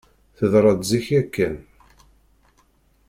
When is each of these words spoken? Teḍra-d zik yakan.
Teḍra-d 0.37 0.81
zik 0.89 1.07
yakan. 1.13 1.55